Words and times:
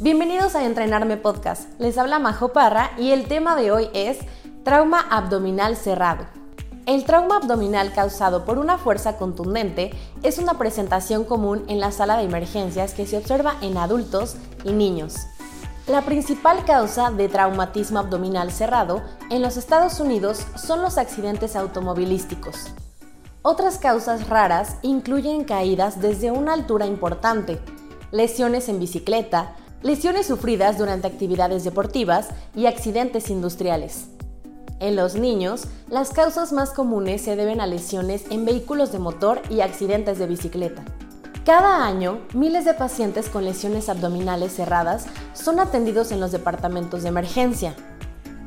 Bienvenidos 0.00 0.54
a 0.54 0.64
Entrenarme 0.64 1.16
Podcast. 1.16 1.68
Les 1.80 1.98
habla 1.98 2.20
Majo 2.20 2.52
Parra 2.52 2.92
y 2.98 3.10
el 3.10 3.26
tema 3.26 3.56
de 3.56 3.72
hoy 3.72 3.88
es 3.94 4.18
trauma 4.62 5.00
abdominal 5.00 5.76
cerrado. 5.76 6.24
El 6.86 7.02
trauma 7.02 7.38
abdominal 7.38 7.92
causado 7.92 8.44
por 8.44 8.60
una 8.60 8.78
fuerza 8.78 9.16
contundente 9.16 9.90
es 10.22 10.38
una 10.38 10.54
presentación 10.54 11.24
común 11.24 11.64
en 11.66 11.80
la 11.80 11.90
sala 11.90 12.16
de 12.16 12.22
emergencias 12.22 12.94
que 12.94 13.08
se 13.08 13.16
observa 13.16 13.56
en 13.60 13.76
adultos 13.76 14.36
y 14.62 14.70
niños. 14.70 15.16
La 15.88 16.02
principal 16.02 16.64
causa 16.64 17.10
de 17.10 17.28
traumatismo 17.28 17.98
abdominal 17.98 18.52
cerrado 18.52 19.02
en 19.30 19.42
los 19.42 19.56
Estados 19.56 19.98
Unidos 19.98 20.46
son 20.54 20.80
los 20.80 20.96
accidentes 20.96 21.56
automovilísticos. 21.56 22.70
Otras 23.42 23.78
causas 23.78 24.28
raras 24.28 24.76
incluyen 24.82 25.42
caídas 25.42 26.00
desde 26.00 26.30
una 26.30 26.52
altura 26.52 26.86
importante, 26.86 27.58
lesiones 28.12 28.68
en 28.68 28.78
bicicleta, 28.78 29.56
lesiones 29.82 30.26
sufridas 30.26 30.78
durante 30.78 31.06
actividades 31.06 31.64
deportivas 31.64 32.28
y 32.54 32.66
accidentes 32.66 33.30
industriales. 33.30 34.08
En 34.80 34.94
los 34.94 35.14
niños, 35.16 35.66
las 35.88 36.10
causas 36.10 36.52
más 36.52 36.70
comunes 36.70 37.22
se 37.22 37.34
deben 37.34 37.60
a 37.60 37.66
lesiones 37.66 38.24
en 38.30 38.44
vehículos 38.44 38.92
de 38.92 39.00
motor 39.00 39.42
y 39.50 39.60
accidentes 39.60 40.18
de 40.18 40.26
bicicleta. 40.26 40.84
Cada 41.44 41.84
año, 41.86 42.20
miles 42.34 42.64
de 42.64 42.74
pacientes 42.74 43.28
con 43.28 43.44
lesiones 43.44 43.88
abdominales 43.88 44.54
cerradas 44.54 45.06
son 45.32 45.58
atendidos 45.58 46.12
en 46.12 46.20
los 46.20 46.30
departamentos 46.30 47.02
de 47.02 47.08
emergencia. 47.08 47.74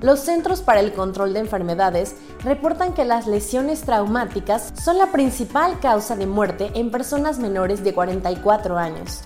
Los 0.01 0.19
Centros 0.19 0.61
para 0.61 0.79
el 0.79 0.93
Control 0.93 1.33
de 1.33 1.39
Enfermedades 1.39 2.15
reportan 2.43 2.93
que 2.93 3.03
las 3.03 3.27
lesiones 3.27 3.81
traumáticas 3.81 4.73
son 4.81 4.97
la 4.97 5.11
principal 5.11 5.79
causa 5.79 6.15
de 6.15 6.27
muerte 6.27 6.71
en 6.75 6.91
personas 6.91 7.39
menores 7.39 7.83
de 7.83 7.93
44 7.93 8.77
años. 8.77 9.21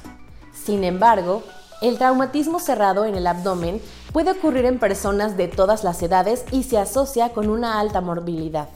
Sin 0.54 0.84
embargo, 0.84 1.44
el 1.82 1.98
traumatismo 1.98 2.60
cerrado 2.60 3.06
en 3.06 3.16
el 3.16 3.28
abdomen 3.28 3.82
puede 4.14 4.32
ocurrir 4.32 4.66
en 4.66 4.80
personas 4.80 5.36
de 5.38 5.48
todas 5.48 5.84
las 5.84 6.02
edades 6.02 6.46
y 6.52 6.64
se 6.64 6.78
asocia 6.78 7.30
con 7.30 7.50
una 7.50 7.80
alta 7.80 8.02
morbilidad. 8.02 8.70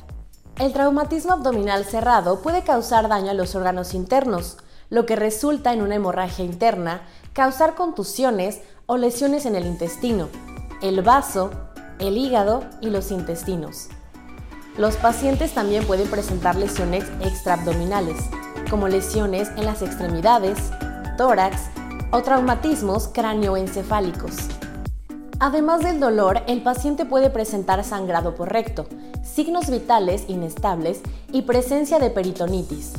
El 0.58 0.74
traumatismo 0.74 1.34
abdominal 1.34 1.86
cerrado 1.86 2.42
puede 2.42 2.64
causar 2.64 3.08
daño 3.08 3.32
a 3.32 3.34
los 3.34 3.56
órganos 3.56 3.94
internos, 3.94 4.58
lo 4.90 5.06
que 5.06 5.16
resulta 5.16 5.72
en 5.72 5.82
una 5.82 5.96
hemorragia 5.96 6.44
interna, 6.44 7.02
causar 7.32 7.76
contusiones 7.76 8.60
o 8.86 8.98
lesiones 8.98 9.46
en 9.46 9.56
el 9.56 9.66
intestino, 9.66 10.28
el 10.82 11.02
vaso, 11.02 11.52
el 12.00 12.18
hígado 12.18 12.66
y 12.82 12.90
los 12.90 13.12
intestinos. 13.12 13.88
Los 14.78 14.96
pacientes 14.98 15.54
también 15.54 15.86
pueden 15.86 16.10
presentar 16.10 16.56
lesiones 16.56 17.06
extraabdominales, 17.22 18.18
como 18.70 18.88
lesiones 18.88 19.50
en 19.56 19.66
las 19.66 19.82
extremidades, 19.82 20.58
tórax 21.18 21.58
o 22.12 22.22
traumatismos 22.22 23.08
cráneoencefálicos. 23.08 24.34
Además 25.40 25.82
del 25.82 26.00
dolor, 26.00 26.42
el 26.48 26.62
paciente 26.64 27.06
puede 27.06 27.30
presentar 27.30 27.84
sangrado 27.84 28.36
por 28.36 28.52
recto, 28.52 28.88
signos 29.24 29.70
vitales 29.70 30.26
inestables 30.28 31.02
y 31.32 31.44
presencia 31.44 32.00
de 32.00 32.10
peritonitis. 32.10 32.94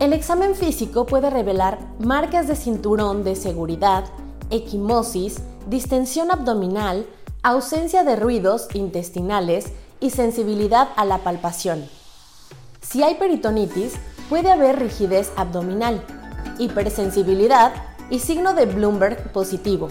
El 0.00 0.12
examen 0.12 0.54
físico 0.54 1.06
puede 1.06 1.30
revelar 1.30 1.78
marcas 2.00 2.48
de 2.48 2.56
cinturón 2.56 3.22
de 3.22 3.36
seguridad, 3.36 4.04
equimosis, 4.50 5.36
distensión 5.68 6.30
abdominal, 6.32 7.06
ausencia 7.42 8.02
de 8.02 8.16
ruidos 8.16 8.68
intestinales 8.74 9.72
y 10.00 10.10
sensibilidad 10.10 10.88
a 10.96 11.04
la 11.04 11.18
palpación. 11.18 11.84
Si 12.80 13.02
hay 13.02 13.14
peritonitis, 13.14 13.94
puede 14.28 14.50
haber 14.50 14.78
rigidez 14.78 15.30
abdominal, 15.36 16.04
hipersensibilidad 16.58 17.72
y 18.10 18.18
signo 18.18 18.54
de 18.54 18.66
Bloomberg 18.66 19.32
positivo. 19.32 19.88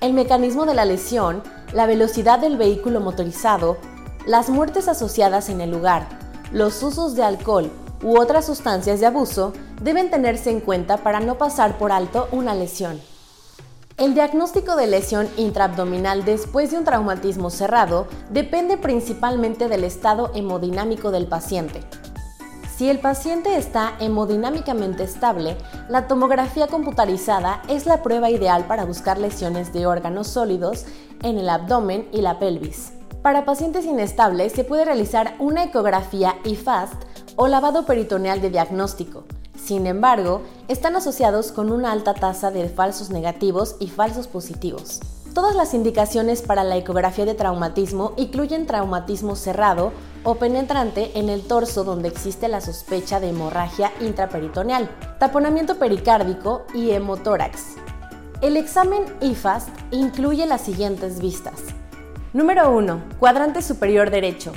El 0.00 0.12
mecanismo 0.12 0.66
de 0.66 0.74
la 0.74 0.84
lesión, 0.84 1.42
la 1.72 1.86
velocidad 1.86 2.38
del 2.38 2.56
vehículo 2.56 3.00
motorizado, 3.00 3.78
las 4.26 4.48
muertes 4.50 4.88
asociadas 4.88 5.48
en 5.48 5.60
el 5.60 5.70
lugar, 5.70 6.06
los 6.52 6.82
usos 6.82 7.14
de 7.14 7.22
alcohol 7.22 7.70
u 8.02 8.18
otras 8.18 8.46
sustancias 8.46 9.00
de 9.00 9.06
abuso 9.06 9.52
deben 9.82 10.10
tenerse 10.10 10.50
en 10.50 10.60
cuenta 10.60 10.98
para 10.98 11.20
no 11.20 11.38
pasar 11.38 11.78
por 11.78 11.92
alto 11.92 12.28
una 12.32 12.54
lesión. 12.54 13.00
El 13.96 14.12
diagnóstico 14.12 14.76
de 14.76 14.86
lesión 14.86 15.26
intraabdominal 15.38 16.26
después 16.26 16.70
de 16.70 16.76
un 16.76 16.84
traumatismo 16.84 17.48
cerrado 17.48 18.06
depende 18.28 18.76
principalmente 18.76 19.68
del 19.68 19.84
estado 19.84 20.32
hemodinámico 20.34 21.10
del 21.10 21.26
paciente. 21.26 21.80
Si 22.76 22.90
el 22.90 22.98
paciente 22.98 23.56
está 23.56 23.94
hemodinámicamente 24.00 25.02
estable, 25.02 25.56
la 25.88 26.06
tomografía 26.06 26.66
computarizada 26.66 27.62
es 27.70 27.86
la 27.86 28.02
prueba 28.02 28.28
ideal 28.28 28.66
para 28.66 28.84
buscar 28.84 29.16
lesiones 29.16 29.72
de 29.72 29.86
órganos 29.86 30.26
sólidos 30.26 30.84
en 31.22 31.38
el 31.38 31.48
abdomen 31.48 32.06
y 32.12 32.20
la 32.20 32.38
pelvis. 32.38 32.92
Para 33.22 33.46
pacientes 33.46 33.86
inestables 33.86 34.52
se 34.52 34.62
puede 34.62 34.84
realizar 34.84 35.36
una 35.38 35.64
ecografía 35.64 36.34
IFAST 36.44 37.02
o 37.36 37.48
lavado 37.48 37.86
peritoneal 37.86 38.42
de 38.42 38.50
diagnóstico. 38.50 39.24
Sin 39.54 39.86
embargo, 39.86 40.42
están 40.68 40.96
asociados 40.96 41.52
con 41.52 41.72
una 41.72 41.92
alta 41.92 42.12
tasa 42.12 42.50
de 42.50 42.68
falsos 42.68 43.08
negativos 43.08 43.76
y 43.80 43.86
falsos 43.86 44.28
positivos. 44.28 45.00
Todas 45.36 45.54
las 45.54 45.74
indicaciones 45.74 46.40
para 46.40 46.64
la 46.64 46.78
ecografía 46.78 47.26
de 47.26 47.34
traumatismo 47.34 48.14
incluyen 48.16 48.64
traumatismo 48.64 49.36
cerrado 49.36 49.92
o 50.24 50.36
penetrante 50.36 51.10
en 51.18 51.28
el 51.28 51.42
torso 51.42 51.84
donde 51.84 52.08
existe 52.08 52.48
la 52.48 52.62
sospecha 52.62 53.20
de 53.20 53.28
hemorragia 53.28 53.92
intraperitoneal, 54.00 54.88
taponamiento 55.20 55.78
pericárdico 55.78 56.64
y 56.72 56.92
hemotórax. 56.92 57.74
El 58.40 58.56
examen 58.56 59.04
IFAST 59.20 59.68
incluye 59.90 60.46
las 60.46 60.62
siguientes 60.62 61.20
vistas. 61.20 61.60
Número 62.32 62.74
1. 62.74 63.02
Cuadrante 63.18 63.60
superior 63.60 64.08
derecho. 64.08 64.54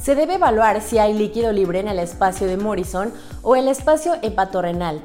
Se 0.00 0.14
debe 0.14 0.36
evaluar 0.36 0.80
si 0.80 0.96
hay 0.96 1.12
líquido 1.12 1.52
libre 1.52 1.80
en 1.80 1.88
el 1.88 1.98
espacio 1.98 2.46
de 2.46 2.56
Morrison 2.56 3.12
o 3.42 3.54
el 3.54 3.68
espacio 3.68 4.14
hepatorrenal, 4.22 5.02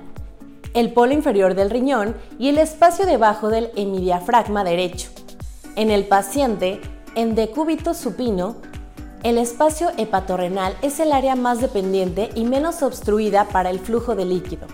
el 0.74 0.94
polo 0.94 1.14
inferior 1.14 1.56
del 1.56 1.70
riñón 1.70 2.16
y 2.40 2.50
el 2.50 2.58
espacio 2.58 3.06
debajo 3.06 3.50
del 3.50 3.72
hemidiafragma 3.76 4.64
derecho. 4.64 5.10
En 5.76 5.92
el 5.92 6.06
paciente 6.06 6.82
en 7.16 7.36
decúbito 7.36 7.94
supino, 7.94 8.58
el 9.24 9.38
espacio 9.38 9.90
hepatorrenal 9.98 10.76
es 10.82 11.00
el 11.00 11.12
área 11.12 11.36
más 11.36 11.60
dependiente 11.60 12.30
y 12.36 12.46
menos 12.46 12.84
obstruida 12.84 13.46
para 13.46 13.70
el 13.70 13.80
flujo 13.80 14.16
de 14.16 14.26
líquido. 14.26 14.68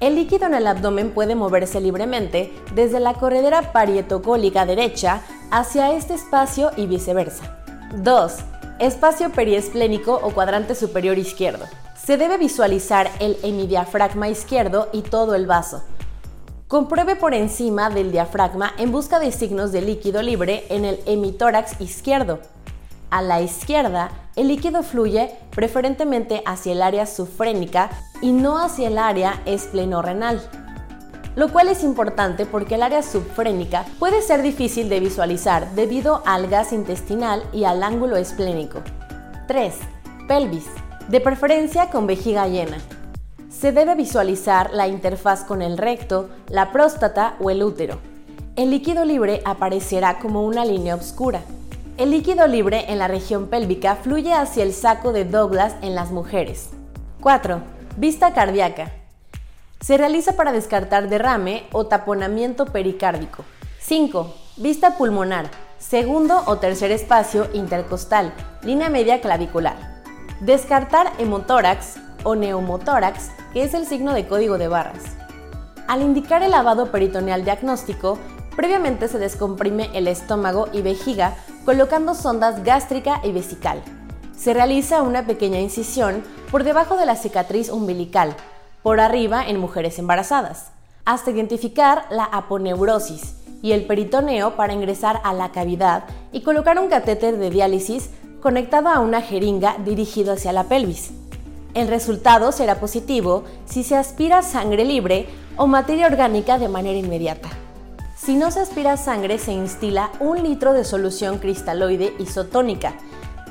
El 0.00 0.14
líquido 0.14 0.46
en 0.46 0.54
el 0.54 0.66
abdomen 0.68 1.10
puede 1.10 1.34
moverse 1.34 1.80
libremente 1.80 2.52
desde 2.74 3.00
la 3.00 3.14
corredera 3.14 3.72
parietocólica 3.72 4.64
derecha 4.64 5.22
hacia 5.50 5.92
este 5.92 6.14
espacio 6.14 6.70
y 6.76 6.86
viceversa. 6.86 7.58
2. 7.96 8.32
Espacio 8.78 9.30
periesplénico 9.30 10.14
o 10.22 10.30
cuadrante 10.30 10.76
superior 10.76 11.18
izquierdo. 11.18 11.64
Se 12.08 12.16
debe 12.16 12.38
visualizar 12.38 13.10
el 13.20 13.36
hemidiafragma 13.42 14.30
izquierdo 14.30 14.88
y 14.94 15.02
todo 15.02 15.34
el 15.34 15.46
vaso, 15.46 15.82
Compruebe 16.66 17.16
por 17.16 17.34
encima 17.34 17.90
del 17.90 18.12
diafragma 18.12 18.72
en 18.78 18.92
busca 18.92 19.18
de 19.18 19.30
signos 19.30 19.72
de 19.72 19.82
líquido 19.82 20.22
libre 20.22 20.64
en 20.70 20.86
el 20.86 21.00
hemitórax 21.04 21.78
izquierdo. 21.82 22.38
A 23.10 23.20
la 23.20 23.42
izquierda, 23.42 24.10
el 24.36 24.48
líquido 24.48 24.82
fluye 24.82 25.36
preferentemente 25.50 26.42
hacia 26.46 26.72
el 26.72 26.80
área 26.80 27.04
sufrénica 27.04 27.90
y 28.22 28.32
no 28.32 28.56
hacia 28.56 28.88
el 28.88 28.96
área 28.96 29.42
esplenorrenal. 29.44 30.40
Lo 31.36 31.52
cual 31.52 31.68
es 31.68 31.84
importante 31.84 32.46
porque 32.46 32.76
el 32.76 32.84
área 32.84 33.02
subfrénica 33.02 33.84
puede 33.98 34.22
ser 34.22 34.40
difícil 34.40 34.88
de 34.88 35.00
visualizar 35.00 35.72
debido 35.72 36.22
al 36.24 36.48
gas 36.48 36.72
intestinal 36.72 37.42
y 37.52 37.64
al 37.64 37.82
ángulo 37.82 38.16
esplénico. 38.16 38.80
3. 39.46 39.74
Pelvis, 40.26 40.64
de 41.08 41.20
preferencia 41.20 41.90
con 41.90 42.06
vejiga 42.06 42.46
llena 42.46 42.78
se 43.58 43.72
debe 43.72 43.96
visualizar 43.96 44.70
la 44.72 44.86
interfaz 44.86 45.42
con 45.42 45.62
el 45.62 45.78
recto, 45.78 46.28
la 46.48 46.70
próstata 46.70 47.34
o 47.40 47.50
el 47.50 47.64
útero. 47.64 47.98
El 48.54 48.70
líquido 48.70 49.04
libre 49.04 49.42
aparecerá 49.44 50.20
como 50.20 50.44
una 50.44 50.64
línea 50.64 50.94
oscura. 50.94 51.40
El 51.96 52.12
líquido 52.12 52.46
libre 52.46 52.84
en 52.92 53.00
la 53.00 53.08
región 53.08 53.48
pélvica 53.48 53.96
fluye 53.96 54.32
hacia 54.32 54.62
el 54.62 54.72
saco 54.72 55.12
de 55.12 55.24
Douglas 55.24 55.74
en 55.82 55.96
las 55.96 56.12
mujeres. 56.12 56.70
4. 57.20 57.60
Vista 57.96 58.32
cardíaca. 58.32 58.92
Se 59.80 59.96
realiza 59.96 60.36
para 60.36 60.52
descartar 60.52 61.08
derrame 61.08 61.64
o 61.72 61.86
taponamiento 61.86 62.66
pericárdico. 62.66 63.44
5. 63.80 64.34
Vista 64.58 64.96
pulmonar. 64.96 65.50
Segundo 65.80 66.44
o 66.46 66.58
tercer 66.58 66.92
espacio 66.92 67.48
intercostal, 67.54 68.32
línea 68.62 68.88
media 68.88 69.20
clavicular. 69.20 69.97
Descartar 70.40 71.12
hemotórax 71.18 71.96
o 72.22 72.36
neumotórax 72.36 73.30
que 73.52 73.64
es 73.64 73.74
el 73.74 73.86
signo 73.86 74.14
de 74.14 74.28
código 74.28 74.56
de 74.56 74.68
barras. 74.68 75.02
Al 75.88 76.00
indicar 76.00 76.44
el 76.44 76.52
lavado 76.52 76.92
peritoneal 76.92 77.44
diagnóstico, 77.44 78.18
previamente 78.54 79.08
se 79.08 79.18
descomprime 79.18 79.90
el 79.94 80.06
estómago 80.06 80.68
y 80.72 80.82
vejiga 80.82 81.34
colocando 81.64 82.14
sondas 82.14 82.62
gástrica 82.62 83.20
y 83.24 83.32
vesical. 83.32 83.82
Se 84.36 84.54
realiza 84.54 85.02
una 85.02 85.26
pequeña 85.26 85.58
incisión 85.58 86.22
por 86.52 86.62
debajo 86.62 86.96
de 86.96 87.06
la 87.06 87.16
cicatriz 87.16 87.68
umbilical, 87.68 88.36
por 88.84 89.00
arriba 89.00 89.44
en 89.44 89.58
mujeres 89.58 89.98
embarazadas. 89.98 90.70
hasta 91.04 91.30
identificar 91.30 92.04
la 92.10 92.24
aponeurosis 92.24 93.36
y 93.62 93.72
el 93.72 93.86
peritoneo 93.86 94.56
para 94.56 94.74
ingresar 94.74 95.22
a 95.24 95.32
la 95.32 95.52
cavidad 95.52 96.04
y 96.32 96.42
colocar 96.42 96.78
un 96.78 96.90
catéter 96.90 97.38
de 97.38 97.48
diálisis 97.48 98.10
conectado 98.40 98.88
a 98.88 99.00
una 99.00 99.20
jeringa 99.20 99.76
dirigido 99.84 100.34
hacia 100.34 100.52
la 100.52 100.64
pelvis. 100.64 101.10
El 101.74 101.88
resultado 101.88 102.52
será 102.52 102.80
positivo 102.80 103.44
si 103.66 103.84
se 103.84 103.96
aspira 103.96 104.42
sangre 104.42 104.84
libre 104.84 105.26
o 105.56 105.66
materia 105.66 106.06
orgánica 106.06 106.58
de 106.58 106.68
manera 106.68 106.98
inmediata. 106.98 107.48
Si 108.16 108.34
no 108.34 108.50
se 108.50 108.60
aspira 108.60 108.96
sangre, 108.96 109.38
se 109.38 109.52
instila 109.52 110.10
un 110.20 110.42
litro 110.42 110.72
de 110.72 110.84
solución 110.84 111.38
cristaloide 111.38 112.14
isotónica, 112.18 112.94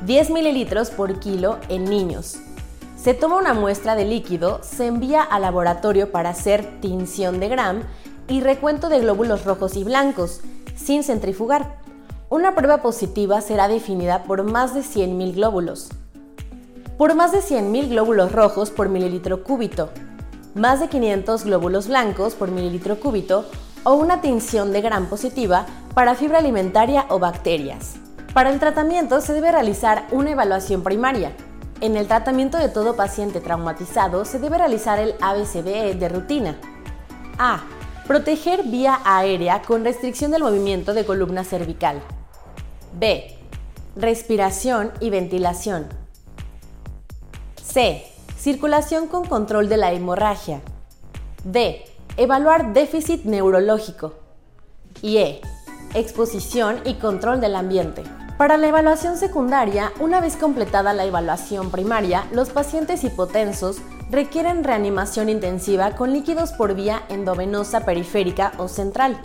10 0.05 0.29
mililitros 0.31 0.89
por 0.89 1.19
kilo 1.19 1.57
en 1.69 1.85
niños. 1.85 2.37
Se 2.97 3.13
toma 3.13 3.37
una 3.37 3.53
muestra 3.53 3.95
de 3.95 4.05
líquido, 4.05 4.59
se 4.63 4.87
envía 4.87 5.21
al 5.21 5.43
laboratorio 5.43 6.11
para 6.11 6.31
hacer 6.31 6.81
tinción 6.81 7.39
de 7.39 7.47
Gram 7.47 7.83
y 8.27 8.41
recuento 8.41 8.89
de 8.89 8.99
glóbulos 8.99 9.45
rojos 9.45 9.77
y 9.77 9.83
blancos, 9.83 10.41
sin 10.75 11.03
centrifugar. 11.03 11.86
Una 12.29 12.55
prueba 12.55 12.81
positiva 12.81 13.39
será 13.39 13.69
definida 13.69 14.23
por 14.25 14.43
más 14.43 14.73
de 14.73 14.81
100.000 14.81 15.35
glóbulos. 15.35 15.87
Por 16.97 17.15
más 17.15 17.31
de 17.31 17.39
100.000 17.39 17.87
glóbulos 17.87 18.33
rojos 18.33 18.69
por 18.69 18.89
mililitro 18.89 19.45
cúbito, 19.45 19.91
más 20.53 20.81
de 20.81 20.89
500 20.89 21.45
glóbulos 21.45 21.87
blancos 21.87 22.35
por 22.35 22.51
mililitro 22.51 22.99
cúbito 22.99 23.45
o 23.85 23.93
una 23.93 24.19
tinción 24.19 24.73
de 24.73 24.81
Gram 24.81 25.05
positiva 25.05 25.67
para 25.93 26.15
fibra 26.15 26.39
alimentaria 26.39 27.05
o 27.07 27.17
bacterias. 27.17 27.95
Para 28.33 28.49
el 28.49 28.59
tratamiento 28.59 29.21
se 29.21 29.31
debe 29.31 29.49
realizar 29.49 30.05
una 30.11 30.31
evaluación 30.31 30.83
primaria. 30.83 31.31
En 31.79 31.95
el 31.95 32.07
tratamiento 32.07 32.57
de 32.57 32.67
todo 32.67 32.97
paciente 32.97 33.39
traumatizado 33.39 34.25
se 34.25 34.37
debe 34.37 34.57
realizar 34.57 34.99
el 34.99 35.15
ABCDE 35.21 35.95
de 35.95 36.09
rutina. 36.09 36.57
A. 37.39 37.61
Proteger 38.05 38.63
vía 38.63 38.99
aérea 39.05 39.61
con 39.61 39.85
restricción 39.85 40.31
del 40.31 40.43
movimiento 40.43 40.93
de 40.93 41.05
columna 41.05 41.45
cervical. 41.45 42.01
B. 42.93 43.35
Respiración 43.95 44.91
y 44.99 45.09
ventilación. 45.09 45.87
C. 47.61 48.03
Circulación 48.37 49.07
con 49.07 49.25
control 49.25 49.69
de 49.69 49.77
la 49.77 49.91
hemorragia. 49.91 50.61
D. 51.43 51.85
Evaluar 52.17 52.73
déficit 52.73 53.25
neurológico. 53.25 54.13
Y 55.01 55.17
E. 55.17 55.41
Exposición 55.93 56.79
y 56.85 56.95
control 56.95 57.41
del 57.41 57.55
ambiente. 57.55 58.03
Para 58.37 58.57
la 58.57 58.67
evaluación 58.67 59.17
secundaria, 59.17 59.91
una 59.99 60.21
vez 60.21 60.35
completada 60.35 60.93
la 60.93 61.05
evaluación 61.05 61.71
primaria, 61.71 62.25
los 62.31 62.49
pacientes 62.49 63.03
hipotensos 63.03 63.77
requieren 64.11 64.63
reanimación 64.63 65.29
intensiva 65.29 65.95
con 65.95 66.13
líquidos 66.13 66.51
por 66.51 66.75
vía 66.75 67.01
endovenosa 67.09 67.81
periférica 67.81 68.53
o 68.57 68.67
central. 68.67 69.19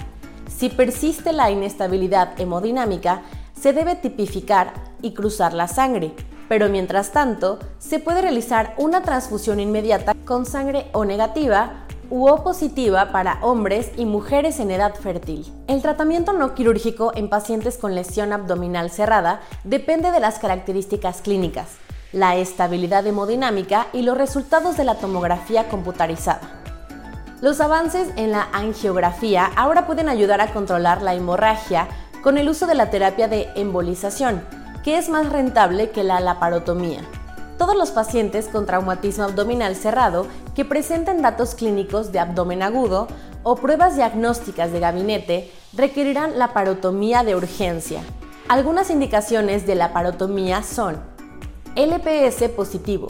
Si 0.48 0.70
persiste 0.70 1.32
la 1.32 1.50
inestabilidad 1.50 2.40
hemodinámica, 2.40 3.22
se 3.62 3.72
debe 3.72 3.94
tipificar 3.94 4.74
y 5.02 5.14
cruzar 5.14 5.54
la 5.54 5.68
sangre, 5.68 6.12
pero 6.48 6.68
mientras 6.68 7.12
tanto, 7.12 7.60
se 7.78 8.00
puede 8.00 8.20
realizar 8.20 8.74
una 8.76 9.02
transfusión 9.02 9.60
inmediata 9.60 10.14
con 10.24 10.46
sangre 10.46 10.86
O 10.92 11.04
negativa 11.04 11.86
u 12.10 12.28
O 12.28 12.42
positiva 12.42 13.12
para 13.12 13.38
hombres 13.40 13.92
y 13.96 14.04
mujeres 14.04 14.58
en 14.58 14.72
edad 14.72 14.96
fértil. 14.96 15.46
El 15.68 15.80
tratamiento 15.80 16.32
no 16.32 16.54
quirúrgico 16.54 17.12
en 17.14 17.28
pacientes 17.28 17.78
con 17.78 17.94
lesión 17.94 18.32
abdominal 18.32 18.90
cerrada 18.90 19.40
depende 19.62 20.10
de 20.10 20.18
las 20.18 20.40
características 20.40 21.22
clínicas 21.22 21.68
la 22.12 22.36
estabilidad 22.36 23.06
hemodinámica 23.06 23.86
y 23.94 24.02
los 24.02 24.18
resultados 24.18 24.76
de 24.76 24.84
la 24.84 24.96
tomografía 24.96 25.68
computarizada. 25.70 26.62
Los 27.40 27.60
avances 27.60 28.08
en 28.16 28.32
la 28.32 28.48
angiografía 28.52 29.50
ahora 29.56 29.86
pueden 29.86 30.08
ayudar 30.08 30.40
a 30.40 30.52
controlar 30.52 31.00
la 31.00 31.14
hemorragia 31.14 31.88
con 32.22 32.38
el 32.38 32.48
uso 32.48 32.66
de 32.66 32.74
la 32.74 32.90
terapia 32.90 33.28
de 33.28 33.48
embolización, 33.56 34.42
que 34.84 34.96
es 34.96 35.08
más 35.08 35.30
rentable 35.30 35.90
que 35.90 36.04
la 36.04 36.20
laparotomía. 36.20 37.00
Todos 37.58 37.76
los 37.76 37.90
pacientes 37.90 38.48
con 38.48 38.64
traumatismo 38.64 39.24
abdominal 39.24 39.76
cerrado 39.76 40.26
que 40.54 40.64
presenten 40.64 41.22
datos 41.22 41.54
clínicos 41.54 42.12
de 42.12 42.20
abdomen 42.20 42.62
agudo 42.62 43.08
o 43.42 43.56
pruebas 43.56 43.96
diagnósticas 43.96 44.72
de 44.72 44.80
gabinete 44.80 45.52
requerirán 45.72 46.38
laparotomía 46.38 47.24
de 47.24 47.34
urgencia. 47.36 48.02
Algunas 48.48 48.90
indicaciones 48.90 49.66
de 49.66 49.74
laparotomía 49.74 50.62
son 50.62 50.96
LPS 51.74 52.48
positivo, 52.50 53.08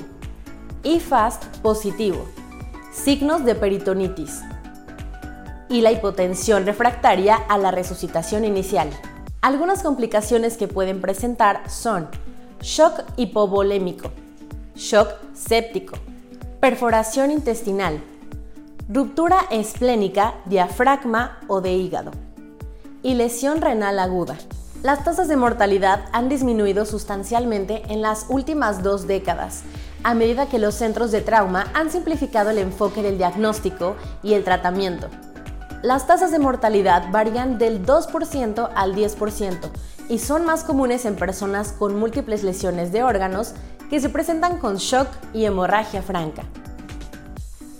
IFAST 0.85 1.58
positivo, 1.62 2.25
signos 2.93 3.44
de 3.44 3.55
peritonitis 3.55 4.43
y 5.72 5.80
la 5.80 5.90
hipotensión 5.90 6.66
refractaria 6.66 7.34
a 7.34 7.56
la 7.56 7.70
resucitación 7.70 8.44
inicial. 8.44 8.90
Algunas 9.40 9.82
complicaciones 9.82 10.58
que 10.58 10.69
pueden 10.69 11.00
presentar 11.00 11.69
son 11.69 12.08
shock 12.60 13.02
hipovolémico, 13.16 14.10
shock 14.76 15.08
séptico, 15.34 15.96
perforación 16.60 17.30
intestinal, 17.30 18.00
ruptura 18.88 19.46
esplénica, 19.50 20.34
diafragma 20.44 21.40
o 21.48 21.62
de 21.62 21.72
hígado 21.72 22.10
y 23.02 23.14
lesión 23.14 23.62
renal 23.62 23.98
aguda. 23.98 24.36
Las 24.82 25.04
tasas 25.04 25.26
de 25.28 25.36
mortalidad 25.36 26.04
han 26.12 26.28
disminuido 26.28 26.84
sustancialmente 26.84 27.82
en 27.88 28.02
las 28.02 28.26
últimas 28.28 28.82
dos 28.82 29.06
décadas, 29.06 29.62
a 30.04 30.12
medida 30.14 30.46
que 30.46 30.58
los 30.58 30.74
centros 30.74 31.12
de 31.12 31.22
trauma 31.22 31.69
han 31.72 31.90
simplificado 31.90 32.50
el 32.50 32.58
enfoque 32.58 33.02
del 33.02 33.16
diagnóstico 33.16 33.96
y 34.22 34.34
el 34.34 34.44
tratamiento. 34.44 35.08
Las 35.82 36.06
tasas 36.06 36.31
de 36.31 36.38
mortalidad 36.38 37.11
varían 37.11 37.58
del 37.58 37.84
2% 37.84 38.70
al 38.75 38.94
10% 38.94 39.58
y 40.08 40.20
son 40.20 40.44
más 40.44 40.62
comunes 40.62 41.05
en 41.05 41.17
personas 41.17 41.73
con 41.73 41.99
múltiples 41.99 42.44
lesiones 42.44 42.93
de 42.93 43.02
órganos 43.02 43.55
que 43.90 43.99
se 43.99 44.08
presentan 44.08 44.58
con 44.58 44.76
shock 44.76 45.08
y 45.32 45.44
hemorragia 45.44 46.00
franca. 46.00 46.44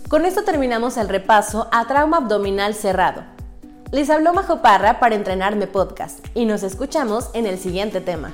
Con 0.09 0.25
esto 0.25 0.43
terminamos 0.43 0.97
el 0.97 1.07
repaso 1.07 1.69
a 1.71 1.87
trauma 1.87 2.17
abdominal 2.17 2.75
cerrado. 2.75 3.23
Les 3.91 4.09
habló 4.09 4.33
Majo 4.33 4.61
Parra 4.61 4.99
para 4.99 5.15
Entrenarme 5.15 5.67
Podcast 5.67 6.19
y 6.35 6.45
nos 6.45 6.63
escuchamos 6.63 7.29
en 7.33 7.45
el 7.45 7.57
siguiente 7.57 8.01
tema. 8.01 8.33